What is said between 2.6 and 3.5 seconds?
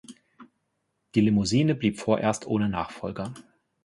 Nachfolger.